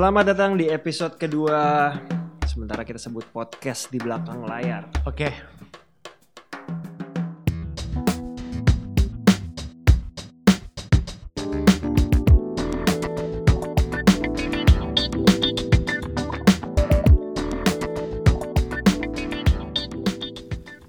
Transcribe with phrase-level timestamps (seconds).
[0.00, 1.92] Selamat datang di episode kedua.
[2.48, 4.88] Sementara kita sebut podcast di belakang layar.
[5.04, 5.28] Oke.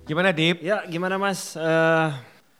[0.08, 0.64] Gimana Dip?
[0.64, 1.60] Ya, gimana Mas?
[1.60, 2.10] Eh,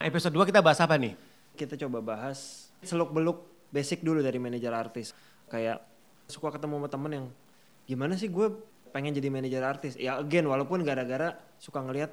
[0.04, 1.16] Episode 2 kita bahas apa nih?
[1.56, 3.40] kita coba bahas seluk beluk
[3.72, 5.16] basic dulu dari manajer artis.
[5.48, 5.91] Kayak
[6.32, 7.26] suka ketemu sama temen yang
[7.84, 8.48] gimana sih gue
[8.96, 9.94] pengen jadi manajer artis.
[10.00, 12.12] Ya again walaupun gara-gara suka ngelihat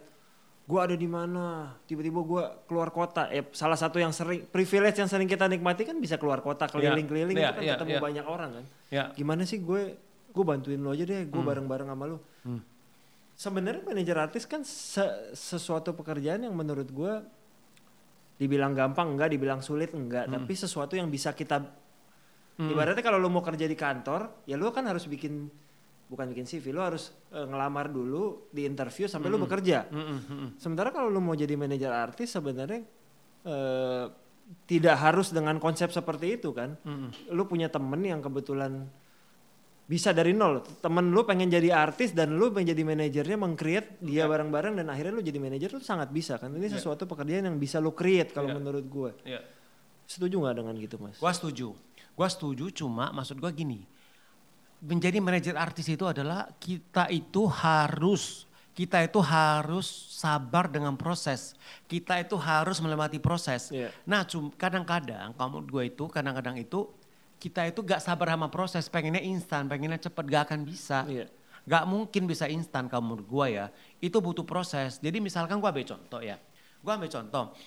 [0.68, 3.32] gue ada di mana, tiba-tiba gue keluar kota.
[3.32, 7.38] Ya salah satu yang sering privilege yang sering kita nikmati kan bisa keluar kota keliling-keliling
[7.38, 8.02] Iya, itu kan iya, ketemu iya.
[8.02, 8.64] banyak orang kan.
[8.92, 9.04] Ya.
[9.16, 9.96] Gimana sih gue
[10.28, 12.20] gue bantuin lo aja deh, gue bareng-bareng sama lo.
[12.44, 12.60] Hmm.
[13.38, 17.12] Sebenarnya manajer artis kan se- sesuatu pekerjaan yang menurut gue
[18.38, 21.58] dibilang gampang enggak, dibilang sulit enggak, tapi sesuatu yang bisa kita
[22.60, 25.46] ibaratnya kalau lo mau kerja di kantor, ya lo kan harus bikin
[26.08, 29.86] bukan bikin CV, lo harus eh, ngelamar dulu di interview sampai lo bekerja.
[30.56, 32.82] Sementara kalau lo mau jadi manajer artis sebenarnya
[33.44, 34.04] eh,
[34.64, 36.74] tidak harus dengan konsep seperti itu kan.
[37.28, 38.88] Lo punya temen yang kebetulan
[39.84, 40.60] bisa dari nol.
[40.80, 45.16] Temen lu pengen jadi artis dan lu pengen jadi manajernya meng-create dia bareng-bareng dan akhirnya
[45.16, 46.52] lu jadi manajer lu sangat bisa kan.
[46.52, 48.56] Ini sesuatu pekerjaan yang bisa lu create kalau Iya.
[48.56, 49.10] menurut gue.
[49.24, 49.40] Ya.
[50.04, 51.16] Setuju nggak dengan gitu mas?
[51.16, 51.72] Gua setuju.
[52.18, 53.86] Gua setuju cuma maksud gua gini.
[54.82, 61.58] Menjadi manajer artis itu adalah kita itu harus kita itu harus sabar dengan proses.
[61.90, 63.74] Kita itu harus melewati proses.
[63.74, 63.90] Iya.
[64.06, 64.22] Nah,
[64.54, 66.86] kadang-kadang kamu gue itu kadang-kadang itu
[67.42, 71.02] kita itu gak sabar sama proses, pengennya instan, pengennya cepet, gak akan bisa.
[71.10, 71.26] Iya.
[71.66, 73.66] Gak mungkin bisa instan menurut gue ya.
[73.98, 75.02] Itu butuh proses.
[75.02, 76.38] Jadi misalkan gue ambil contoh ya.
[76.78, 77.58] Gue ambil contoh.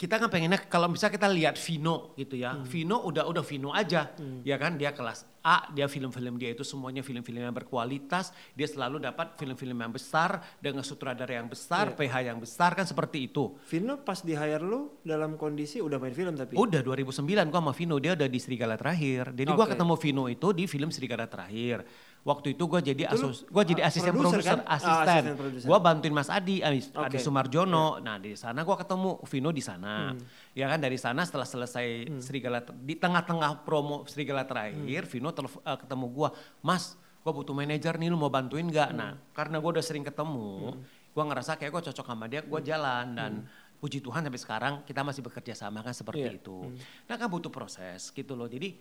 [0.00, 2.56] Kita kan pengennya kalau bisa kita lihat Vino gitu ya.
[2.64, 4.08] Vino udah udah Vino aja.
[4.48, 8.32] Ya kan dia kelas A, dia film-film dia itu semuanya film-film yang berkualitas.
[8.52, 13.28] Dia selalu dapat film-film yang besar dengan sutradara yang besar, PH yang besar kan seperti
[13.28, 13.56] itu.
[13.68, 16.56] Vino pas di hire lu dalam kondisi udah main film tapi.
[16.56, 19.32] Udah 2009 gua sama Vino, dia udah di Serigala Terakhir.
[19.32, 19.72] Jadi gua Oke.
[19.76, 21.84] ketemu Vino itu di film Serigala Terakhir.
[22.20, 24.60] Waktu itu gua jadi asus, gua jadi ah, asisten produser kan?
[24.68, 25.08] Asisten.
[25.08, 25.64] asisten produser.
[25.64, 27.08] gua bantuin Mas Adi, Adi, Oke.
[27.08, 27.96] Adi Sumarjono.
[27.96, 30.12] Nah, di sana gua ketemu Vino di sana.
[30.12, 30.20] Hmm.
[30.52, 35.12] Ya kan dari sana setelah selesai Serigala di tengah-tengah promo Serigala Terakhir, Hmm.
[35.16, 36.28] Vino eh, ketemu gua,
[36.60, 36.92] "Mas,
[37.24, 38.98] gua butuh manajer nih, lu mau bantuin nggak?" Hmm.
[39.00, 40.76] Nah, karena gua udah sering ketemu,
[41.16, 42.52] gua ngerasa kayak gua cocok sama dia, Hmm.
[42.52, 43.32] gua jalan dan
[43.80, 46.36] puji Tuhan sampai sekarang kita masih bekerja sama kan seperti Iya.
[46.36, 46.68] itu.
[47.08, 48.44] Nah kan butuh proses gitu loh.
[48.44, 48.76] Jadi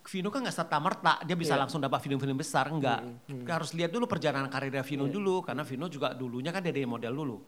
[0.00, 1.60] Vino kan nggak serta merta dia bisa Iya.
[1.66, 3.00] langsung dapat film-film besar enggak.
[3.46, 7.12] Harus lihat dulu perjalanan karirnya Vino dulu karena Vino juga dulunya kan dia dari model
[7.12, 7.38] dulu.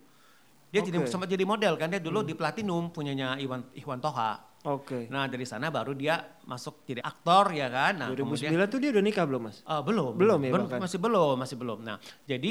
[0.69, 1.09] Dia jadi Oke.
[1.09, 4.53] sempat jadi model kan dia dulu di Platinum punyanya Iwan Iwan Toha.
[4.63, 5.11] Oke.
[5.11, 7.93] Nah dari sana baru dia masuk jadi aktor ya kan.
[7.99, 9.59] Nah 2009 kemudian tuh dia udah nikah belum mas?
[9.61, 10.81] Eh, belum, Belum ya, belum, bahkan?
[10.81, 11.79] masih belum, masih belum.
[11.83, 12.51] Nah, jadi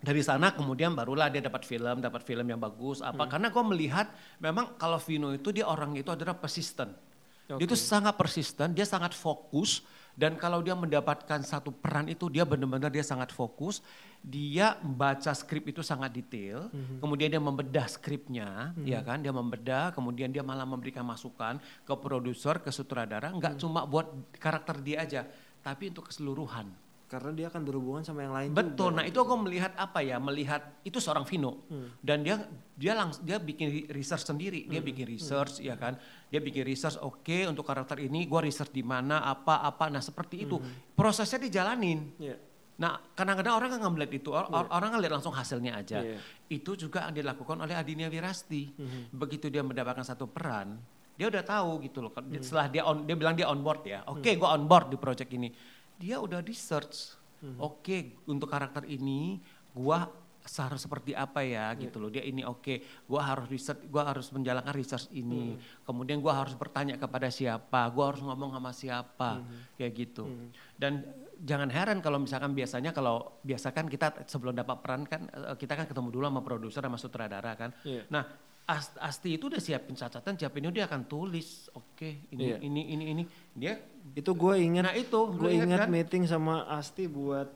[0.00, 3.04] dari sana kemudian barulah dia dapat film, dapat film yang bagus.
[3.04, 3.26] Apa?
[3.26, 3.30] Hmm.
[3.36, 4.06] Karena gue melihat
[4.40, 6.40] memang kalau Vino itu dia orang itu adalah
[7.56, 7.66] persisten.
[7.66, 9.82] Dia itu sangat persisten, dia sangat fokus
[10.14, 13.80] dan kalau dia mendapatkan satu peran itu dia benar-benar dia sangat fokus.
[14.20, 17.00] Dia membaca skrip itu sangat detail, Hmm.
[17.00, 19.24] kemudian dia membedah skripnya, ya kan?
[19.24, 21.56] Dia membedah, kemudian dia malah memberikan masukan
[21.88, 23.60] ke produser, ke sutradara, nggak Hmm.
[23.64, 25.24] cuma buat karakter dia aja,
[25.64, 26.68] tapi untuk keseluruhan.
[27.10, 28.94] Karena dia akan berhubungan sama yang lain Betul.
[28.94, 29.02] juga.
[29.02, 30.22] Nah, itu aku melihat apa ya?
[30.22, 31.66] Melihat itu seorang Vino.
[31.98, 32.38] Dan dia
[32.78, 34.70] dia langsung dia bikin research sendiri.
[34.70, 35.98] Dia bikin research ya kan.
[36.30, 39.90] Dia bikin research oke untuk karakter ini gua research di mana apa apa.
[39.90, 40.62] Nah, seperti itu.
[40.94, 42.14] Prosesnya dijalanin.
[42.22, 42.38] Iya.
[42.78, 46.00] Nah, kadang-kadang orang nggak melihat itu, Or- or- orang lihat langsung hasilnya aja.
[46.00, 46.16] Iya.
[46.46, 48.70] Itu juga yang dilakukan oleh Adinia Wirasti.
[49.10, 50.78] Begitu dia mendapatkan satu peran,
[51.18, 52.14] dia udah tahu gitu loh.
[52.38, 54.06] Setelah dia on, dia bilang dia on board ya.
[54.08, 55.50] Oke, gua on board di project ini.
[56.00, 57.20] Dia udah research.
[57.60, 59.40] Oke, untuk karakter ini
[59.72, 60.08] gua
[60.40, 62.08] seharus seperti apa ya gitu loh.
[62.08, 65.56] Dia ini oke, gua harus research, gua harus menjalankan research ini.
[65.84, 69.30] Kemudian gua harus bertanya kepada siapa, gua harus ngomong sama siapa,
[69.76, 70.24] kayak gitu.
[70.76, 71.04] Dan
[71.40, 75.88] jangan heran kalau misalkan biasanya kalau biasakan kita sebelum dapat peran kan eh, kita kan
[75.88, 77.72] ketemu dulu sama produser sama sutradara kan.
[77.84, 78.04] Iya.
[78.12, 78.24] Nah,
[78.96, 82.56] Asti itu udah siapin catatan, siapin dia akan tulis, oke ini Iya.
[82.60, 83.22] ini ini ini
[83.52, 83.74] dia
[84.10, 84.84] Itu gue ingat.
[84.84, 85.88] Nah, itu, gue ingat kan?
[85.88, 87.46] meeting sama Asti buat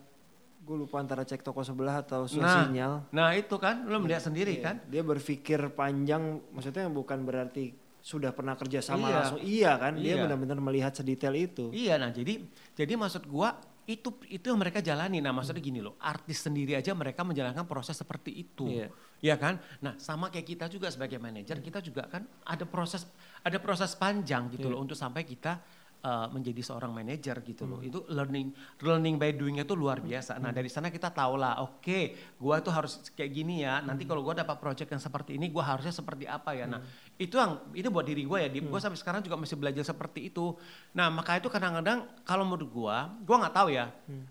[0.61, 3.05] gue lupa antara cek toko sebelah atau nah, sinyal.
[3.13, 4.77] nah itu kan lo melihat sendiri Iya, kan.
[4.89, 9.15] Dia berpikir panjang, maksudnya bukan berarti sudah pernah kerja sama Iya.
[9.15, 9.39] langsung.
[9.41, 10.23] Iya kan, dia Iya.
[10.25, 11.69] benar-benar melihat sedetail itu.
[11.69, 15.21] Iya, nah jadi jadi maksud gua itu itu yang mereka jalani.
[15.21, 18.65] Nah, maksudnya gini loh, artis sendiri aja mereka menjalankan proses seperti itu.
[18.69, 18.89] Iya.
[19.25, 19.57] Iya kan?
[19.81, 23.09] Nah, sama kayak kita juga sebagai manajer, kita juga kan ada proses
[23.45, 24.73] ada proses panjang gitu Iya.
[24.77, 25.61] loh untuk sampai kita
[26.05, 27.81] uh, menjadi seorang manajer gitu loh.
[27.81, 28.53] Itu learning
[28.85, 30.37] learning by doing itu luar biasa.
[30.37, 33.81] Nah, dari sana kita tahu lah, oke, okay, gua tuh harus kayak gini ya.
[33.81, 36.69] Nanti kalau gua dapat project yang seperti ini, gua harusnya seperti apa ya.
[36.69, 36.85] Nah,
[37.17, 38.53] itu yang itu buat diri gua ya.
[38.53, 40.53] Di, Gua sampai sekarang juga masih belajar seperti itu.
[40.93, 43.89] Nah, maka itu kadang-kadang kalau menurut gua, gua nggak tahu ya.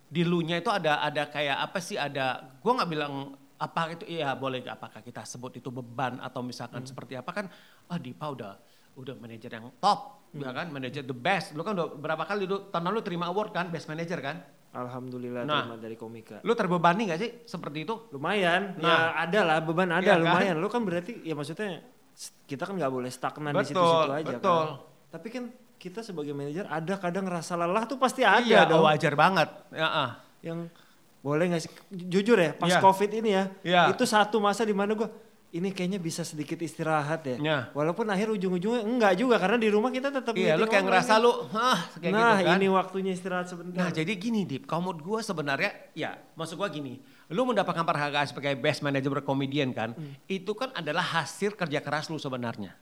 [0.08, 3.34] Di lunya itu ada ada kayak apa sih ada gua nggak bilang
[3.64, 7.46] apa itu iya boleh apakah kita sebut itu beban atau misalkan seperti apa kan
[7.88, 8.60] ah Dipa udah
[8.96, 12.68] udah manajer yang top ya kan manajer the best lu kan udah berapa kali lu
[12.68, 14.42] tahun lalu terima award kan best manager kan
[14.74, 15.64] Alhamdulillah Nah.
[15.64, 16.42] terima dari komika.
[16.42, 18.82] lu terbebani gak sih seperti itu Lumayan, Nah.
[18.82, 20.22] ya ada lah beban ada Iya kan?
[20.24, 20.56] lumayan.
[20.58, 21.86] Lu kan berarti ya maksudnya
[22.44, 24.66] kita kan nggak boleh stagnan di Betul, situ-situ aja betul.
[24.66, 24.70] kan.
[25.12, 25.44] Tapi kan
[25.78, 28.82] kita sebagai manajer ada kadang rasa lelah tuh pasti ada iya dong.
[28.82, 30.10] wajar banget ya ah.
[30.42, 30.74] Yang
[31.20, 32.80] boleh nggak sih jujur ya pas Iya.
[32.80, 33.82] covid ini ya Iya.
[33.90, 35.06] itu satu masa di mana gua
[35.54, 37.38] ini kayaknya bisa sedikit istirahat ya.
[37.38, 37.58] Iya.
[37.78, 41.22] Walaupun akhir ujung-ujungnya enggak juga karena di rumah kita tetap iya lu kayak ngerasa kan.
[41.22, 43.78] lu hah kayak nah gitu kan ini waktunya istirahat sebentar.
[43.78, 46.94] Nah jadi gini Dip, kalau menurut gue sebenarnya ya maksud gue gini,
[47.30, 49.94] lu mendapatkan penghargaan sebagai best manager komedian kan,
[50.26, 52.74] itu kan adalah hasil kerja keras lu sebenarnya.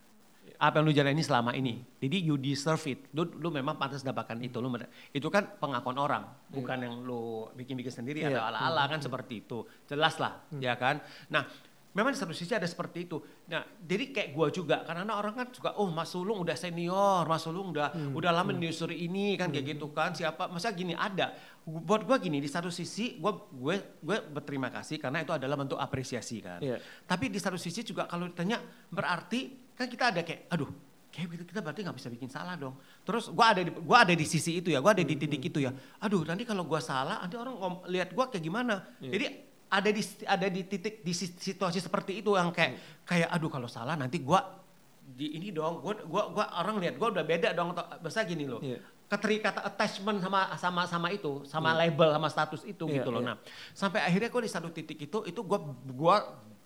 [0.61, 1.81] Apa yang lu jalani selama ini.
[1.97, 3.09] Jadi you deserve it.
[3.17, 4.61] Lu, lu memang pantas dapatkan itu.
[4.61, 4.69] Lu,
[5.09, 6.21] itu kan pengakuan orang,
[6.53, 8.37] bukan yang lu bikin-bikin sendiri Iya.
[8.37, 9.65] atau ala-ala kan seperti itu.
[9.89, 11.01] Jelas lah, ya kan.
[11.33, 11.49] Nah
[11.91, 13.19] memang di satu sisi ada seperti itu.
[13.51, 17.43] Nah, jadi kayak gua juga, karena orang kan suka, oh Mas Sulung udah senior, Mas
[17.43, 20.15] Sulung udah udah lama industri ini kan kayak gitu kan.
[20.15, 20.47] Siapa?
[20.47, 21.35] Masa gini ada.
[21.61, 25.77] Buat gua gini, di satu sisi gua gue gue berterima kasih karena itu adalah bentuk
[25.77, 26.63] apresiasi kan.
[26.63, 26.79] Iya.
[27.05, 28.57] Tapi di satu sisi juga kalau ditanya
[28.89, 30.71] berarti kan kita ada kayak, aduh
[31.11, 32.79] kayak gitu kita berarti nggak bisa bikin salah dong.
[33.03, 35.59] Terus gua ada di gua ada di sisi itu ya, gua ada di titik itu
[35.59, 35.75] ya.
[36.01, 38.79] Aduh nanti kalau gua salah, nanti orang lihat gua kayak gimana.
[39.03, 42.75] Jadi ada di ada di titik di si- situasi seperti itu yang kayak
[43.07, 44.59] kayak aduh kalau salah nanti gua
[45.01, 47.71] di ini dong, gua gua gua orang lihat gua udah beda dong
[48.03, 48.59] besar gini loh.
[48.59, 48.83] Iya.
[49.07, 53.19] Keterikatan attachment sama sama sama itu, sama label sama status itu Iya, gitu loh.
[53.23, 53.35] iya.
[53.35, 53.35] Nah,
[53.71, 56.15] sampai akhirnya gua di satu titik itu itu gua gua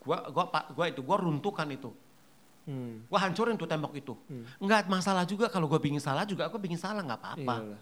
[0.02, 1.90] gua gua gua, gua itu gua runtuhkan itu.
[2.66, 3.06] Hmm.
[3.06, 4.13] Gua hancurin tuh tembok itu.
[4.57, 7.56] Nggak masalah juga kalau gue bikin salah juga aku bikin salah nggak apa-apa.
[7.62, 7.81] Iyalah.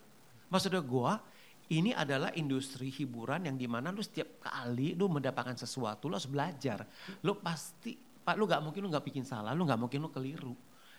[0.52, 1.24] Maksudnya gua
[1.70, 6.28] ini adalah industri hiburan yang di mana lu setiap kali lu mendapatkan sesuatu lu harus
[6.28, 6.84] belajar.
[7.24, 10.54] Lu pasti, pak lu nggak mungkin lu nggak bikin salah, lu nggak mungkin lu keliru.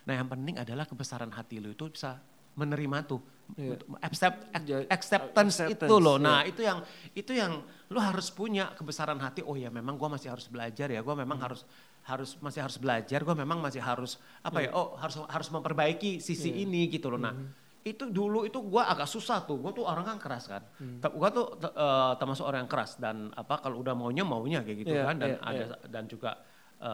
[0.05, 2.16] Nah yang penting adalah kebesaran hati lu itu bisa
[2.55, 3.20] menerima tuh
[3.61, 3.76] Iya.
[4.00, 4.56] accept,
[4.88, 6.16] acceptance, acceptance, itu loh.
[6.16, 6.25] iya.
[6.25, 6.78] Nah itu yang
[7.12, 7.61] itu yang
[7.93, 9.44] lu harus punya kebesaran hati.
[9.44, 11.05] Oh ya memang gua masih harus belajar ya.
[11.05, 11.44] Gua memang Hmm.
[11.52, 11.61] harus
[12.05, 13.20] harus masih harus belajar.
[13.20, 14.72] Gua memang masih harus apa ya?
[14.72, 16.64] Oh harus harus memperbaiki sisi Iya.
[16.64, 17.20] ini gitu loh.
[17.20, 17.52] Nah Hmm.
[17.85, 19.61] Itu dulu itu gua agak susah tuh.
[19.61, 20.65] Gua tuh orang kan keras kan.
[20.81, 21.05] Hmm.
[21.05, 24.95] Gua tuh eh, termasuk orang yang keras dan apa kalau udah maunya maunya kayak gitu
[24.97, 25.15] Iya, kan.
[25.21, 26.31] Dan iya, ada dan juga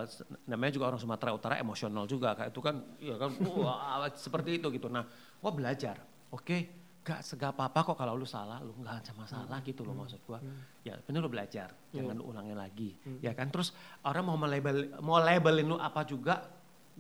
[0.07, 3.31] s- namanya juga orang Sumatera Utara emosional juga kayak itu kan ya kan
[3.63, 4.91] wah, seperti itu gitu.
[4.91, 5.07] Nah,
[5.39, 6.03] gua belajar.
[6.31, 6.57] Oke,
[7.03, 10.39] gak segak apa-apa kok kalau lu salah, lu nggak ada masalah gitu loh maksud gua.
[10.87, 12.99] Ya, bener lu belajar, jangan lu ulangin lagi.
[13.23, 13.75] Ya kan, terus
[14.07, 16.45] orang mau melabel mau labelin lu apa juga,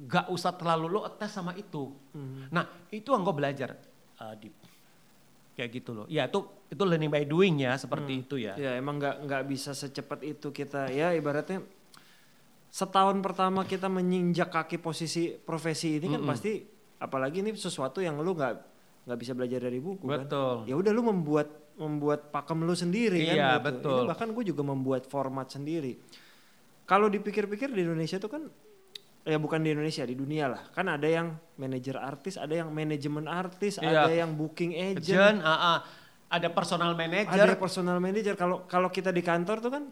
[0.06, 1.92] gak usah terlalu lu attach sama itu.
[2.52, 3.76] Nah, itu yang gua belajar
[4.20, 4.48] eh, di
[5.60, 6.06] kayak gitu loh.
[6.08, 6.40] Ya itu
[6.72, 8.56] itu learning by doing ya seperti itu ya.
[8.56, 11.60] Ya emang nggak nggak bisa secepat itu kita ya ibaratnya
[12.70, 16.62] setahun pertama kita menginjak kaki posisi profesi ini kan pasti
[17.02, 18.54] apalagi ini sesuatu yang lu nggak
[19.04, 20.64] nggak bisa belajar dari buku Betul.
[20.64, 20.70] kan.
[20.70, 21.48] Ya udah lu membuat
[21.80, 23.36] membuat pakem lu sendiri kan.
[23.36, 23.64] Iya, gitu.
[23.66, 24.00] betul.
[24.04, 25.96] Ini bahkan gue juga membuat format sendiri.
[26.84, 28.48] Kalau dipikir-pikir di Indonesia itu kan
[29.20, 33.28] ya bukan di Indonesia di dunia lah kan ada yang manajer artis ada yang manajemen
[33.28, 34.08] artis Iya.
[34.08, 35.78] ada yang booking agent Agent, ah, ah.
[36.32, 39.84] ada personal manager, ada personal manager kalau kalau kita di kantor tuh kan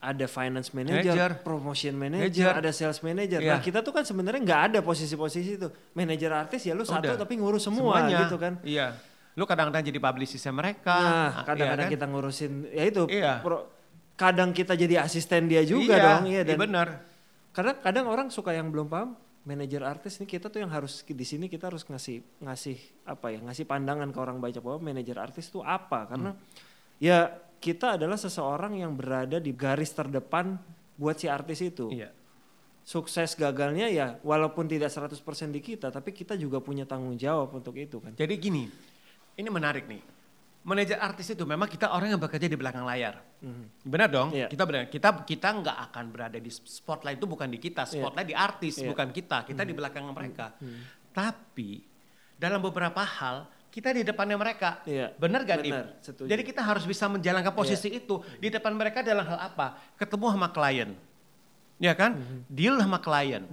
[0.00, 1.30] ada finance manager, Manager.
[1.44, 2.52] promotion manager, Manager.
[2.56, 3.36] ada sales manager.
[3.44, 3.52] Iya.
[3.52, 5.68] Nah kita tuh kan sebenarnya nggak ada posisi-posisi itu.
[5.92, 7.20] Manajer artis ya lu satu Udah.
[7.20, 8.24] tapi ngurus semua Semuanya.
[8.24, 8.56] gitu kan.
[8.64, 8.96] Iya.
[9.36, 10.96] Lu kadang-kadang jadi publicistnya mereka.
[10.96, 11.96] Nah ah, kadang-kadang iya kan?
[12.00, 13.02] kita ngurusin ya itu.
[13.12, 13.32] Iya.
[13.44, 13.68] pro-
[14.16, 16.22] kadang kita jadi asisten dia juga iya, dong.
[16.32, 16.88] Iya dan benar.
[17.50, 21.26] Karena kadang orang suka yang belum paham manajer artis ini kita tuh yang harus di
[21.26, 22.76] sini kita harus ngasih ngasih
[23.08, 26.36] apa ya ngasih pandangan ke orang baca bahwa manajer artis itu apa karena
[27.00, 30.60] ya kita adalah seseorang yang berada di garis terdepan
[31.00, 32.12] buat si artis itu Iya.
[32.84, 35.16] sukses gagalnya ya walaupun tidak 100%
[35.52, 38.68] di kita tapi kita juga punya tanggung jawab untuk itu kan Jadi gini,
[39.36, 40.19] ini menarik nih.
[40.60, 43.16] Manajer artis itu memang kita orang yang bekerja di belakang layar.
[43.80, 44.28] Benar dong?
[44.36, 44.52] Iya.
[44.52, 44.92] Kita benar.
[44.92, 48.92] Kita kita nggak akan berada di spotlight itu bukan di kita, spotlight di artis Iya.
[48.92, 49.48] bukan kita.
[49.48, 50.52] Kita di belakang mereka.
[51.16, 51.80] Tapi
[52.36, 54.84] dalam beberapa hal kita di depannya mereka.
[54.84, 55.16] Iya.
[55.16, 55.64] Benar gak?
[55.64, 56.28] Benar, setuju.
[56.28, 59.80] Jadi kita harus bisa menjalankan posisi itu di depan mereka dalam hal apa?
[59.96, 60.90] Ketemu sama klien.
[61.80, 62.20] Ya kan?
[62.52, 63.48] Deal sama klien.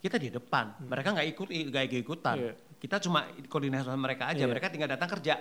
[0.00, 0.72] Kita di depan.
[0.88, 2.36] Mereka nggak ikut nggak ikut ikutan.
[2.40, 2.52] Iya.
[2.76, 4.52] Kita cuma koordinasi sama mereka aja, Iya.
[4.52, 5.40] mereka tinggal datang kerja,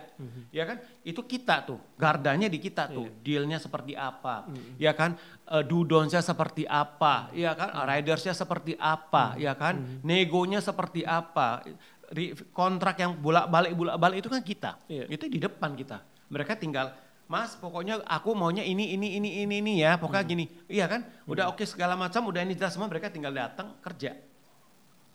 [0.50, 0.80] ya kan?
[1.04, 3.20] Itu kita tuh, gardanya di kita tuh, Iya.
[3.22, 4.48] dealnya seperti apa,
[4.80, 5.20] ya kan?
[5.46, 7.75] Eh, dudonsnya seperti apa, ya kan?
[7.86, 10.01] Ridersnya seperti apa, ya kan?
[10.01, 11.62] Negonya seperti apa,
[12.06, 15.10] Ri- kontrak yang bolak balik bolak balik itu kan kita, Iya.
[15.10, 16.01] itu di depan kita.
[16.30, 16.94] Mereka tinggal
[17.25, 19.98] Mas, pokoknya aku maunya ini, ini, ini, ini, ini ya.
[19.98, 21.01] Pokoknya gini, iya kan?
[21.25, 22.86] Udah oke segala macam, udah ini jelas semua.
[22.86, 24.13] Mereka tinggal datang kerja.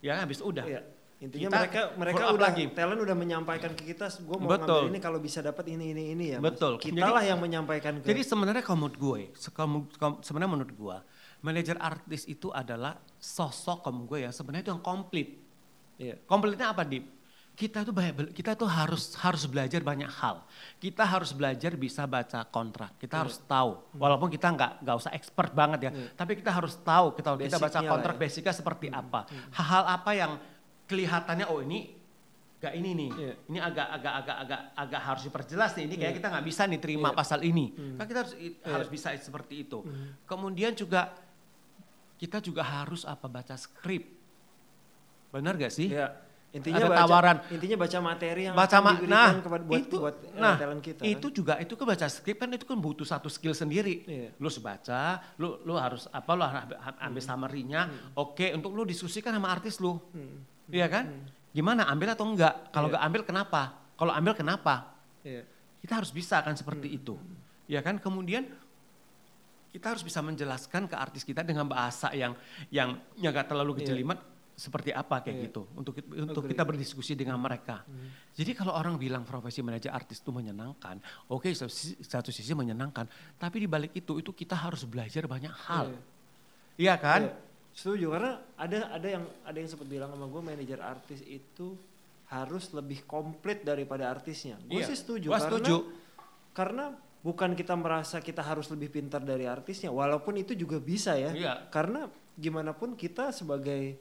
[0.02, 0.66] Ya kan, habis udah.
[0.66, 0.82] Iya.
[1.20, 2.64] Intinya Kita mereka mereka udah lagi.
[2.72, 4.88] talent udah menyampaikan ke kita, gue mau Betul.
[4.88, 6.38] ngambil ini kalau bisa dapat ini ini ini ya.
[6.40, 6.56] Mas.
[6.56, 6.80] Betul.
[6.80, 8.08] Kita Jadi- lah yang menyampaikan ke.
[8.08, 9.20] Jadi sebenarnya kalau menurut gue,
[10.24, 10.96] sebenarnya menurut gue,
[11.44, 15.28] manajer artis itu adalah sosok menurut gue ya sebenarnya itu yang komplit.
[16.00, 16.16] Iya.
[16.24, 17.04] Komplitnya apa, Dip?
[17.52, 20.40] Kita tuh banyak, kita tuh harus harus belajar banyak hal.
[20.80, 22.96] Kita harus belajar bisa baca kontrak.
[22.96, 27.12] Kita harus tahu, walaupun kita nggak nggak usah expert banget ya, tapi kita harus tahu
[27.12, 28.20] kita kita baca Basicnya kontrak ya.
[28.24, 29.28] basicnya seperti apa.
[29.52, 30.32] Hal-hal apa yang
[30.90, 32.02] kelihatannya oh ini
[32.60, 33.34] Gak ini nih, Iya.
[33.48, 35.84] ini agak agak agak agak agak harus diperjelas nih.
[35.88, 36.18] Ini kayak Iya.
[36.20, 37.16] kita nggak bisa nih terima Iya.
[37.16, 37.72] pasal ini.
[37.72, 37.96] Hmm.
[37.96, 38.52] Kan kita harus Iya.
[38.68, 39.78] harus bisa seperti itu.
[40.28, 41.08] Kemudian juga
[42.14, 44.04] kita juga harus apa baca skrip.
[45.32, 45.88] Benar gak sih?
[45.88, 46.12] Iya.
[46.50, 47.36] Intinya Ada baca, tawaran.
[47.48, 50.82] Intinya baca materi yang baca ma- diberikan nah kepada buat, itu buat eh, nah talent
[50.82, 51.00] kita.
[51.06, 51.32] itu kan.
[51.32, 54.28] juga itu kan baca skrip kan itu kan butuh satu skill sendiri Iya.
[54.36, 55.02] lu harus baca
[55.38, 56.42] lu lu harus apa lu
[57.00, 57.80] ambil summary-nya
[58.12, 60.42] oke untuk lu diskusikan sama artis lu Hmm.
[60.70, 61.04] Iya kan
[61.50, 62.90] gimana ambil atau enggak kalau Iya.
[62.94, 63.60] enggak ambil kenapa
[63.94, 64.74] kalau ambil kenapa
[65.22, 65.42] Iya.
[65.82, 66.98] kita harus bisa kan seperti Hmm.
[66.98, 67.14] itu
[67.66, 68.46] ya kan kemudian
[69.70, 72.34] kita harus bisa menjelaskan ke artis kita dengan bahasa yang
[72.74, 73.78] yang yang nggak terlalu Iya.
[73.86, 74.18] kejelimet
[74.60, 75.44] seperti apa kayak Iya.
[75.48, 77.80] gitu untuk untuk kita berdiskusi dengan mereka.
[77.86, 78.12] Hmm.
[78.36, 81.00] Jadi kalau orang bilang profesi manajer artis itu menyenangkan,
[81.32, 83.08] oke satu sisi, satu sisi menyenangkan,
[83.40, 85.88] tapi di balik itu itu kita harus belajar banyak hal.
[85.88, 86.00] Iya.
[86.76, 87.20] Iya kan?
[87.24, 87.32] Iya,
[87.80, 91.72] setuju karena ada ada yang ada yang sempat bilang sama gue manajer artis itu
[92.28, 94.60] harus lebih komplit daripada artisnya.
[94.68, 95.76] Gue Iya, sih setuju gua karena setuju.
[96.52, 96.84] karena
[97.20, 101.32] bukan kita merasa kita harus lebih pintar dari artisnya, walaupun itu juga bisa ya.
[101.32, 101.54] Iya.
[101.68, 102.06] Karena
[102.36, 103.96] gimana pun kita sebagai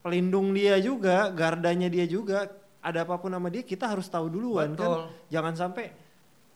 [0.00, 2.46] pelindung dia juga, gardanya dia juga,
[2.80, 4.86] ada apa pun nama dia kita harus tahu duluan Betul.
[4.86, 5.10] kan.
[5.30, 5.84] Jangan sampai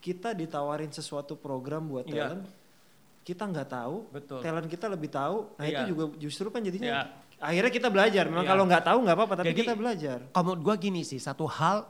[0.01, 2.33] kita ditawarin sesuatu program buat Iya.
[2.33, 2.47] talent,
[3.21, 4.41] kita nggak tahu, Betul.
[4.41, 5.55] talent kita lebih tahu.
[5.55, 5.77] Nah Iya.
[5.77, 7.03] itu juga justru kan jadinya Iya.
[7.39, 8.25] akhirnya kita belajar.
[8.27, 8.53] Memang Iya.
[8.53, 10.19] kalau nggak tahu nggak apa-apa, tapi Jadi- kita belajar.
[10.29, 11.85] Kalau menurut gue gini sih, satu hal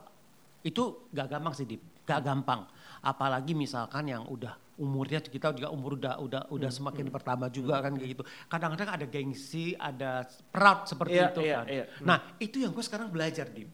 [0.61, 1.81] itu gak gampang sih, Dip.
[2.05, 2.69] Gak gampang.
[3.01, 7.81] Apalagi misalkan yang udah umurnya kita juga umur udah udah udah Hmm, semakin bertambah juga
[7.81, 8.23] kan kayak gitu.
[8.45, 11.67] Kadang-kadang ada gengsi, ada proud seperti Iya, itu iya, kan.
[11.69, 11.85] iya.
[12.01, 13.69] Nah itu yang gue sekarang belajar, Dip.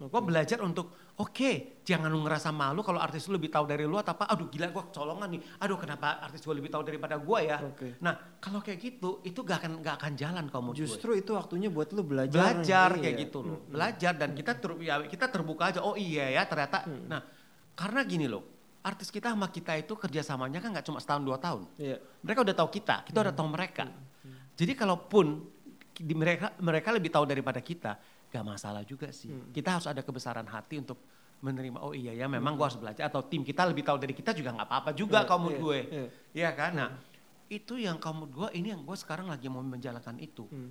[0.00, 1.50] Gue belajar untuk oke
[1.84, 4.24] jangan lu ngerasa malu kalau artis lu lebih tahu dari lu atau apa.
[4.30, 5.40] Aduh gila gue colongan nih.
[5.60, 7.58] Aduh kenapa artis gue lebih tahu daripada gue ya.
[7.60, 7.98] Oke.
[8.00, 11.30] Nah kalau kayak gitu itu gak akan gak akan jalan kalau menurut gue Justru itu
[11.34, 12.32] waktunya buat lu belajar.
[12.56, 13.02] belajar Iya.
[13.04, 16.86] kayak gitu loh belajar dan kita ter, ya, kita terbuka aja oh iya ya ternyata
[17.04, 17.20] nah
[17.74, 18.42] karena gini loh
[18.80, 22.00] artis kita sama kita itu kerjasamanya kan nggak cuma setahun dua tahun Iya.
[22.22, 23.84] mereka udah tahu kita kita udah tahu mereka
[24.56, 25.26] jadi kalaupun
[26.00, 28.00] di mereka mereka lebih tahu daripada kita
[28.30, 29.30] gak masalah juga sih.
[29.50, 30.98] Kita harus ada kebesaran hati untuk
[31.40, 34.36] menerima oh iya ya memang gua harus belajar atau tim kita lebih tahu dari kita
[34.36, 35.80] juga nggak apa-apa juga kalau menurut iya, gue.
[35.80, 36.06] iya.
[36.36, 36.70] Iya kan?
[36.76, 36.90] Nah
[37.50, 40.46] itu yang kamu gue ini yang gue sekarang lagi mau menjalankan itu.
[40.46, 40.70] Hmm.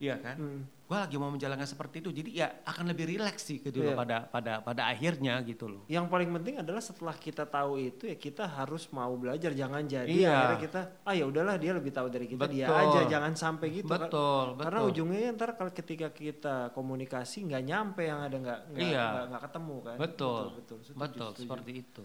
[0.00, 0.36] Iya kan?
[0.36, 0.60] Hmm.
[0.88, 2.10] Gue lagi mau menjalankan seperti itu.
[2.10, 3.94] Jadi ya akan lebih rileks sih ke dulu Iya.
[3.94, 5.84] pada pada pada akhirnya gitu loh.
[5.86, 10.08] Yang paling penting adalah setelah kita tahu itu ya kita harus mau belajar jangan jadi
[10.08, 10.32] Iya.
[10.32, 12.80] akhirnya kita ah ya udahlah dia lebih tahu dari kita dia Betul.
[12.80, 14.00] aja jangan sampai gitu kan.
[14.02, 14.90] betul, Karena betul.
[14.90, 19.76] ujungnya ntar kalau ketika kita komunikasi nggak nyampe yang ada nggak nggak nggak- nggak ketemu
[19.80, 19.96] kan.
[19.96, 21.42] betul, betul, setuju, betul, setuju.
[21.44, 22.04] seperti itu.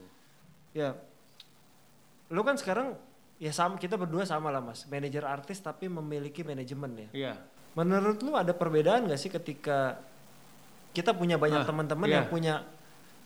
[0.75, 0.89] Ya,
[2.27, 2.99] lu kan sekarang
[3.37, 7.09] ya sama kita berdua sama lah mas, manajer artis tapi memiliki manajemen ya.
[7.11, 7.35] Iya.
[7.75, 9.99] Menurut lu ada perbedaan gak sih ketika
[10.95, 12.15] kita punya banyak Ah, teman-teman iya.
[12.23, 12.53] yang punya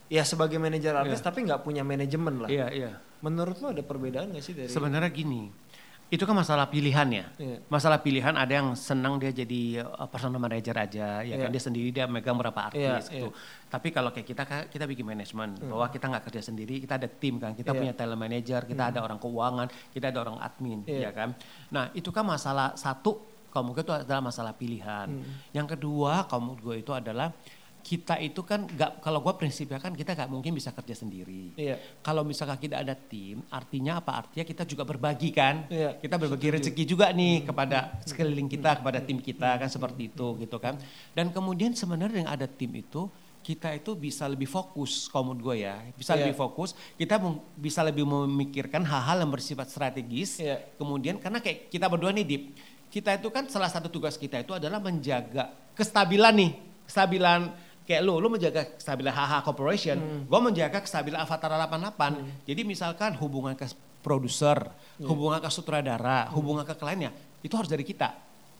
[0.09, 1.27] ya sebagai manajer artis Iya.
[1.29, 2.49] tapi nggak punya manajemen lah.
[2.49, 2.91] Iya, iya.
[3.21, 4.65] Menurut lu ada perbedaan gak sih dari?
[4.65, 5.53] Sebenarnya gini,
[6.09, 7.25] itu kan masalah pilihan ya.
[7.37, 7.61] Iya.
[7.69, 11.53] Masalah pilihan ada yang senang dia jadi uh, personal manager aja, ya kan Iya.
[11.53, 13.29] dia sendiri dia megang berapa artis Iya, gitu.
[13.69, 17.37] Tapi kalau kayak kita kita bikin manajemen, bahwa kita nggak kerja sendiri, kita ada tim
[17.37, 17.77] kan, kita Iya.
[17.77, 21.09] punya talent manager, kita ada orang keuangan, kita ada orang admin, ya Iya.
[21.13, 21.37] kan.
[21.69, 25.09] Nah itu kan masalah satu, kalau mungkin itu adalah masalah pilihan.
[25.51, 27.33] Yang kedua, kalau menurut gue itu adalah
[27.79, 31.55] kita itu kan nggak kalau gue prinsipnya kan kita nggak mungkin bisa kerja sendiri.
[31.55, 31.79] Iya.
[32.03, 34.19] Kalau misalkan tidak ada tim, artinya apa?
[34.19, 35.63] Artinya kita juga berbagi kan.
[35.71, 40.27] Iya, Kita berbagi rezeki juga nih kepada sekeliling kita, kepada tim kita kan seperti itu
[40.43, 40.75] gitu kan.
[41.15, 43.07] Dan kemudian sebenarnya dengan ada tim itu
[43.39, 45.79] kita itu bisa lebih fokus menurut gue ya.
[45.95, 46.27] Bisa Iya.
[46.27, 47.15] lebih fokus, kita
[47.55, 50.43] bisa lebih memikirkan hal-hal yang bersifat strategis.
[50.43, 50.59] Iya.
[50.75, 52.43] Kemudian karena kayak kita berdua nih Dip,
[52.89, 56.51] kita itu kan salah satu tugas kita itu adalah menjaga kestabilan nih,
[56.85, 57.53] kestabilan
[57.85, 60.21] kayak lu, lu menjaga kestabilan HH Corporation, Hmm.
[60.25, 62.45] gue menjaga kestabilan Avatar 88.
[62.45, 63.65] Jadi misalkan hubungan ke
[64.01, 65.05] produser, Iya.
[65.09, 67.09] hubungan ke sutradara, hubungan ke kliennya,
[67.41, 68.13] itu harus dari kita.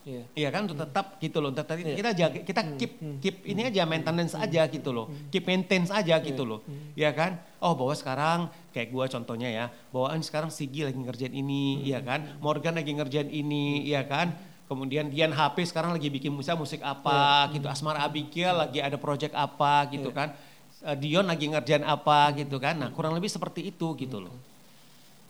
[0.08, 0.24] Iya.
[0.32, 1.52] Iya kan untuk tetap gitu loh.
[1.52, 1.96] Tetap Iya.
[1.96, 5.12] kita jaga kita keep keep ini aja maintenance aja gitu loh.
[5.30, 6.64] Keep maintenance aja gitu loh.
[6.96, 7.38] Iya kan?
[7.60, 8.40] Oh bahwa sekarang
[8.72, 12.40] kayak gua contohnya ya, bawaan sekarang Sigi lagi ngerjain ini, iya kan?
[12.40, 14.32] Morgan lagi ngerjain ini, iya kan?
[14.70, 17.66] Kemudian Dian HP sekarang lagi bikin musik musik apa gitu.
[17.66, 20.32] Asmar Abigail lagi ada project apa gitu kan.
[20.80, 22.78] Eh, Dion lagi ngerjain apa gitu kan.
[22.80, 24.32] Nah, kurang lebih seperti itu gitu loh.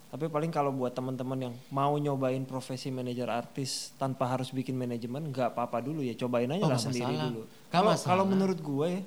[0.10, 5.30] Tapi paling kalau buat teman-teman yang mau nyobain profesi manajer artis tanpa harus bikin manajemen,
[5.30, 7.26] nggak apa-apa dulu ya, cobain aja Oh, lah sendiri masalah.
[7.30, 7.42] dulu.
[7.70, 9.02] Kalau kalau menurut gue ya,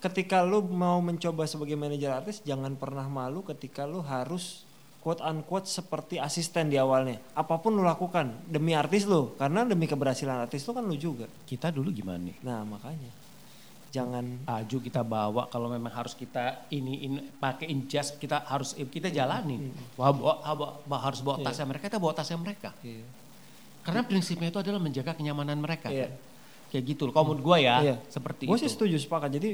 [0.00, 4.64] ketika lu mau mencoba sebagai manajer artis, jangan pernah malu ketika lu harus
[5.00, 7.20] quote unquote seperti asisten di awalnya.
[7.32, 11.28] Apa pun lu lakukan demi artis lu, karena demi keberhasilan artis lu kan lu juga.
[11.44, 12.40] Kita dulu gimana nih?
[12.40, 13.12] Nah makanya
[13.90, 19.10] jangan baju kita bawa kalau memang harus kita ini, ini pakai jas kita harus kita
[19.10, 23.02] jalanin Wah, bawa, bawa- bawa- harus bawa tasnya mereka kita bawa tasnya mereka Iya.
[23.82, 26.06] karena prinsipnya itu adalah menjaga kenyamanan mereka Iya.
[26.06, 26.12] kan?
[26.70, 27.96] kayak gitu loh kalau menurut gue ya Iya.
[28.06, 29.30] seperti Gue itu sih setuju sepakat.
[29.34, 29.50] Jadi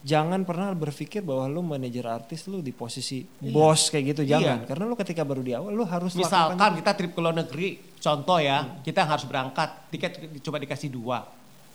[0.00, 4.62] jangan pernah berpikir bahwa lu manajer artis lu di posisi bos kayak gitu jangan.
[4.62, 4.68] Iya.
[4.70, 7.68] Karena lu ketika baru di awal lu harus misalkan lakukan kita trip ke luar negeri
[7.98, 8.78] contoh ya Hmm.
[8.80, 11.26] kita harus berangkat tiket coba dikasih dua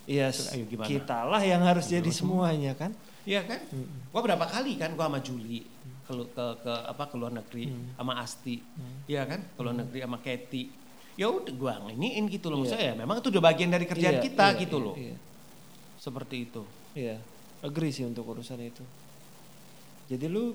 [0.05, 0.85] Iya, Ayo gimana?
[0.85, 2.93] kitalah yang harus jadi semuanya kan.
[3.25, 3.57] Iya kan?
[4.13, 5.65] Gua berapa kali kan gua sama Juli
[6.05, 8.61] ke ke, ke apa ke luar negeri sama Asti.
[9.09, 9.41] Iya kan?
[9.41, 10.63] Ke luar negeri sama Katy.
[11.17, 12.61] Ya udah gua nginiin gitu loh.
[12.61, 14.95] Maksudnya ya memang itu udah bagian dari kerjaan Iya, kita iya, gitu iya, loh.
[14.95, 15.15] Iya,
[15.97, 16.61] Seperti itu.
[16.93, 17.17] iya.
[17.65, 18.85] agree sih untuk urusan itu.
[20.05, 20.53] Jadi lu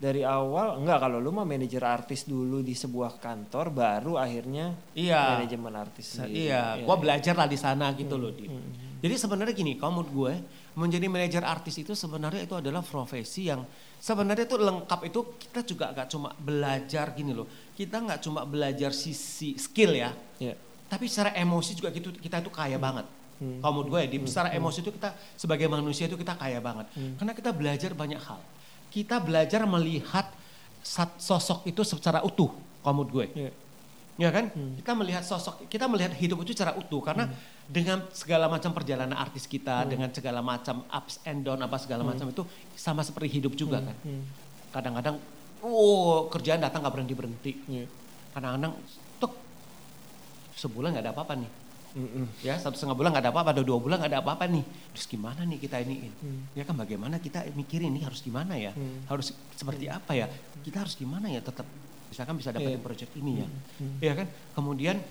[0.00, 5.36] dari awal enggak kalau lu mah manajer artis dulu di sebuah kantor baru akhirnya Iya.
[5.36, 6.16] manajemen artis.
[6.16, 6.48] Sendiri.
[6.48, 8.48] Iya, gua belajar lah di sana gitu loh, Dip.
[9.00, 10.32] Jadi sebenarnya gini, kalau menurut gue
[10.76, 13.64] menjadi manajer artis itu sebenarnya itu adalah profesi yang
[13.96, 17.48] sebenarnya itu lengkap itu kita juga gak cuma belajar gini loh.
[17.72, 20.52] Kita nggak cuma belajar sisi skill ya, Iya.
[20.84, 23.04] tapi secara emosi juga gitu kita itu kaya banget.
[23.40, 26.88] Kalau menurut gue, ya, secara emosi itu kita sebagai manusia itu kita kaya banget.
[27.16, 28.40] Karena kita belajar banyak hal.
[28.90, 30.26] Kita belajar melihat
[31.16, 32.50] sosok itu secara utuh,
[32.82, 33.26] menurut gue.
[33.38, 33.52] Iya.
[34.20, 34.52] Ya kan?
[34.52, 37.32] Kita melihat sosok, kita melihat hidup itu secara utuh karena
[37.64, 42.28] dengan segala macam perjalanan artis kita, dengan segala macam ups and down apa segala macam
[42.28, 42.44] itu
[42.76, 43.96] sama seperti hidup juga kan.
[44.76, 45.16] Kadang-kadang,
[45.64, 47.52] oh kerjaan datang nggak berhenti berhenti.
[47.64, 47.86] Iya.
[48.36, 48.76] Kadang-kadang,
[49.16, 49.32] tuk
[50.58, 51.50] sebulan nggak ada apa-apa nih.
[51.90, 52.26] Mm-mm.
[52.46, 54.62] Ya satu setengah bulan nggak ada apa-apa, ada dua bulan nggak ada apa-apa nih.
[54.94, 56.12] Terus gimana nih kita iniin?
[56.54, 58.70] Ya kan bagaimana kita mikirin ini harus gimana ya?
[59.10, 60.30] Harus seperti apa ya?
[60.62, 61.66] Kita harus gimana ya tetap
[62.10, 62.82] misalkan bisa dapetin Iya.
[62.82, 63.46] project ini ya.
[64.02, 64.26] Ya kan?
[64.54, 65.02] Kemudian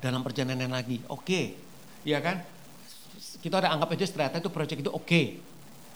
[0.00, 1.40] dalam perjalanan lagi, oke.
[2.02, 2.40] Ya kan?
[3.40, 5.22] Kita ada anggap aja ternyata itu project itu oke.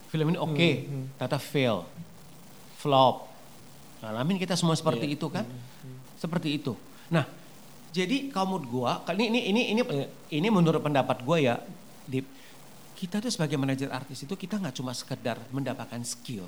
[0.07, 0.69] Film ini oke,
[1.19, 1.83] ternyata fail.
[2.79, 3.27] Flop.
[4.05, 5.43] Ngalamin kita semua seperti itu kan?
[6.17, 6.77] Seperti itu.
[7.11, 7.27] Nah,
[7.93, 10.07] jadi kalau menurut gua, ini ini ini ini, Iya.
[10.35, 11.57] ini menurut pendapat gua ya,
[12.07, 12.27] Dip,
[12.95, 16.47] kita tuh sebagai manajer artis itu kita nggak cuma sekedar mendapatkan skill,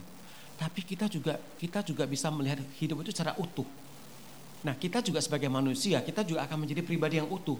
[0.56, 3.66] tapi kita juga kita juga bisa melihat hidup itu secara utuh.
[4.58, 7.58] Nah, kita juga sebagai manusia, kita juga akan menjadi pribadi yang utuh.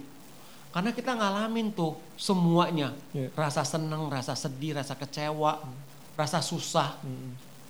[0.69, 3.31] Karena kita ngalamin tuh semuanya, Iya.
[3.33, 5.63] rasa senang, rasa sedih, rasa kecewa,
[6.13, 6.99] rasa susah,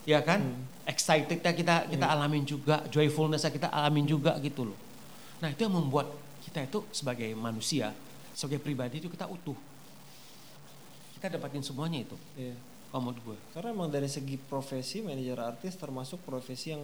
[0.03, 0.41] ya kan?
[0.83, 4.77] Excitednya kita kita alamin juga, joyfulnessnya kita alamin juga gitu loh.
[5.39, 6.07] Nah itu yang membuat
[6.43, 7.91] kita itu sebagai manusia,
[8.33, 9.55] sebagai pribadi itu kita utuh.
[11.15, 12.55] Kita dapatin semuanya itu, Iya.
[12.89, 13.37] kalau menurut gue.
[13.51, 16.83] Karena emang dari segi profesi manajer artis termasuk profesi yang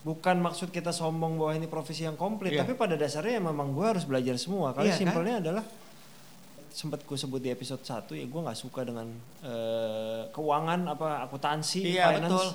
[0.00, 2.62] bukan maksud kita sombong bahwa ini profesi yang komplit, Iya.
[2.64, 4.70] tapi pada dasarnya ya memang gue harus belajar semua.
[4.72, 5.00] Karena Iya, kan?
[5.02, 5.64] simpelnya adalah
[6.70, 9.08] sempat gue sebut di episode 1 ya gue nggak suka dengan
[9.42, 12.32] eh, keuangan apa akuntansi, Iya, finance.
[12.32, 12.48] betul.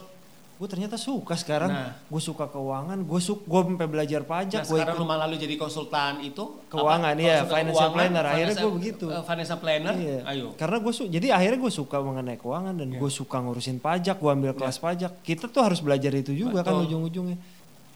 [0.62, 1.74] Gue ternyata suka sekarang.
[1.74, 1.98] Nah.
[2.06, 5.26] Gue suka keuangan, gue suka gue sampai belajar pajak, Nah gue sekarang ikut lu malah
[5.26, 7.26] lu jadi konsultan itu Keuangan, apa?
[7.26, 8.24] Konsultan financial planner.
[8.24, 9.06] Akhirnya gua begitu.
[9.10, 10.20] eh, financial planner, Iya.
[10.30, 10.48] ayo.
[10.54, 14.30] Karena gue su jadi akhirnya gue suka mengenai keuangan dan gue suka ngurusin pajak, gue
[14.30, 15.12] ambil kelas pajak.
[15.26, 16.86] Kita tuh harus belajar itu juga kan Betul.
[16.94, 17.38] ujung-ujungnya.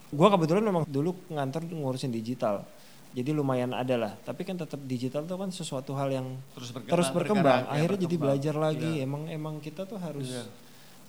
[0.09, 2.65] Gue kebetulan memang dulu ngantor ngurusin digital.
[3.13, 4.11] Jadi lumayan ada lah.
[4.19, 7.61] Tapi kan tetap digital tuh kan sesuatu hal yang Terus berkembang, terus berkembang.
[7.61, 8.23] ya, akhirnya jadi berkembang.
[8.25, 8.91] belajar lagi.
[8.91, 9.05] Iya.
[9.05, 10.43] Emang emang kita tuh harus Iya.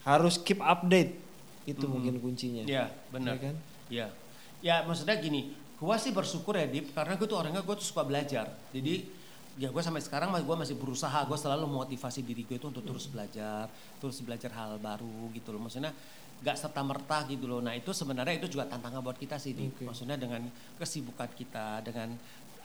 [0.05, 1.25] harus keep update.
[1.67, 2.63] Itu mungkin kuncinya.
[2.65, 3.35] Iya benar.
[3.37, 3.55] Iya kan?
[3.91, 4.07] Iya.
[4.65, 8.07] Ya maksudnya gini, gua sih bersyukur ya Dip, karena gue tuh orangnya gue tuh suka
[8.07, 8.49] belajar.
[8.73, 9.05] Jadi
[9.61, 13.11] ya gue sampai sekarang gue masih berusaha, gue selalu motivasi diri gue itu untuk terus
[13.13, 13.69] belajar,
[14.01, 15.61] terus belajar hal baru gitu loh.
[15.67, 15.93] Maksudnya
[16.45, 17.61] gak serta merta gitu loh.
[17.65, 19.77] Nah itu sebenarnya itu juga tantangan buat kita sih, Dip.
[19.77, 19.85] Oke.
[19.89, 20.45] Maksudnya dengan
[20.81, 22.17] kesibukan kita, dengan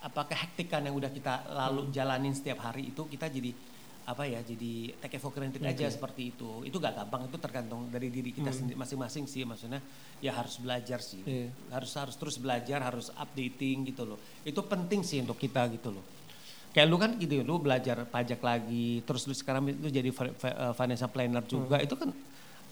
[0.01, 3.53] apa kehektikan yang udah kita lalu jalanin setiap hari itu kita jadi
[4.01, 6.65] apa ya jadi take it for granted aja seperti itu.
[6.65, 9.79] Itu gak gampang itu tergantung dari diri kita sendiri masing-masing sih maksudnya
[10.17, 11.21] ya harus belajar sih.
[11.21, 11.47] Iya.
[11.69, 14.19] harus harus terus belajar harus updating gitu loh.
[14.41, 16.03] Itu penting sih untuk kita gitu loh.
[16.71, 21.11] Kayak lu kan gitu lu belajar pajak lagi terus lu sekarang lu jadi uh, financial
[21.11, 22.09] planner juga itu kan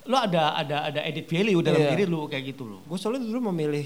[0.08, 1.92] lu ada ada ada edit value dalam Iya.
[1.94, 2.82] diri lu kayak gitu loh.
[2.88, 3.86] Gue soalnya dulu memilih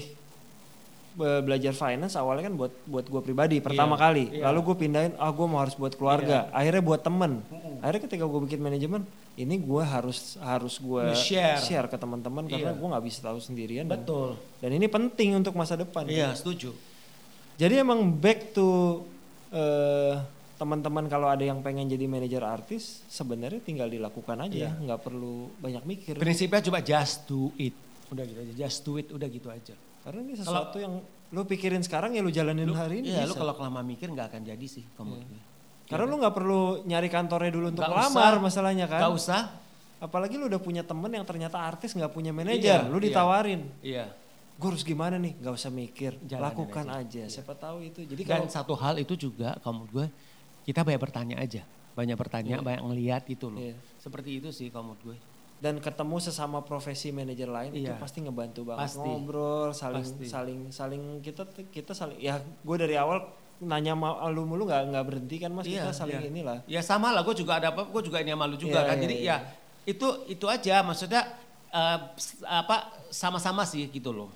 [1.14, 4.24] belajar finance awalnya kan buat buat gue pribadi pertama Iya, kali.
[4.32, 4.42] iya.
[4.44, 6.50] Lalu gue pindahin, ah gue mau harus buat keluarga.
[6.50, 7.38] Akhirnya buat temen.
[7.78, 11.60] Akhirnya ketika gue bikin manajemen, ini gue harus harus gue Nge-share.
[11.60, 12.76] share ke teman-teman karena Iya.
[12.76, 13.86] gue nggak bisa tahu sendirian.
[13.86, 16.02] Dan, betul dan ini penting untuk masa depan.
[16.04, 16.74] iya setuju
[17.54, 19.06] Jadi emang back to
[19.48, 20.18] eh,
[20.54, 24.82] teman-teman kalau ada yang pengen jadi manajer artis, sebenarnya tinggal dilakukan aja, Iya.
[24.82, 26.14] nggak perlu banyak mikir.
[26.16, 27.74] prinsipnya coba just do it
[28.06, 29.74] udah gitu aja just do it udah gitu aja
[30.04, 31.00] Karena ini sesuatu yang
[31.34, 33.16] lu pikirin sekarang ya lu jalanin hari ini.
[33.16, 33.40] Iya, lu bisa.
[33.40, 35.16] kalau kelamaan mikir nggak akan jadi sih kamu.
[35.88, 38.44] Karena lu nggak perlu nyari kantornya dulu untuk lamar usah.
[38.44, 39.00] masalahnya kan.
[39.00, 39.40] Gak usah.
[39.98, 43.04] Apalagi lu udah punya temen yang ternyata artis nggak punya manajer, Iya, lu iya.
[43.08, 43.60] ditawarin.
[43.80, 44.04] Iya.
[44.60, 45.32] Gue harus gimana nih?
[45.40, 47.24] Gak usah mikir, Jalanin lakukan aja.
[47.24, 47.40] aja.
[47.40, 48.04] Siapa tahu itu.
[48.04, 50.06] Jadi Dan kalau satu hal itu juga kamu gue
[50.68, 51.64] kita banyak bertanya aja.
[51.96, 53.58] Banyak bertanya, banyak ngeliat gitu loh.
[53.58, 53.74] Iya.
[53.98, 55.16] Seperti itu sih kamu gue.
[55.58, 57.96] Dan ketemu sesama profesi manajer lain itu Iya.
[57.96, 59.00] pasti ngebantu banget Pasti.
[59.00, 60.24] ngobrol, saling Pasti.
[60.26, 63.24] saling saling kita kita saling ya gue dari awal
[63.58, 66.28] nanya sama lu mulu nggak nggak berhenti kan mas Iya, kita saling iya.
[66.28, 66.58] inilah.
[66.66, 68.96] Ya sama lah, gue juga ada apa, gue juga ini sama lu juga Iya, kan.
[68.98, 69.26] iya, Jadi iya.
[69.30, 69.36] ya
[69.84, 71.22] itu itu aja maksudnya
[72.14, 72.76] s- apa
[73.08, 74.30] sama-sama sih gitu loh.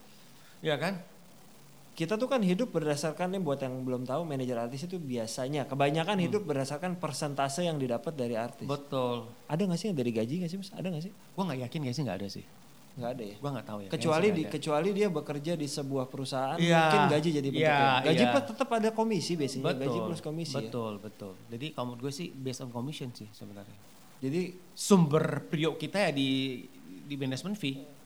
[0.59, 0.99] Ya kan?
[1.99, 6.15] Kita tuh kan hidup berdasarkan nih buat yang belum tahu manajer artis itu biasanya kebanyakan
[6.15, 6.25] Hmm.
[6.25, 8.63] hidup berdasarkan persentase yang didapat dari artis.
[8.65, 9.27] Betul.
[9.45, 10.71] Ada nggak sih yang dari gaji nggak sih mas?
[10.71, 11.13] Ada nggak sih?
[11.13, 12.45] Gue nggak yakin guys sih nggak ada sih.
[12.95, 13.37] Nggak ada ya.
[13.37, 13.89] Gue nggak tahu ya.
[13.89, 14.55] Kecuali di nggak ada.
[14.55, 17.75] kecuali dia bekerja di sebuah perusahaan Iya, mungkin gaji jadi bentuknya.
[17.75, 18.33] iya, gaji iya.
[18.33, 20.59] pe- tetap ada komisi biasanya betul, gaji plus komisi ya.
[20.63, 21.33] Betul, betul.
[21.49, 23.75] Jadi kalau gue sih based on commission sih sebenarnya.
[24.19, 26.63] Jadi Sumber periuk kita ya di
[27.05, 27.98] di management fee.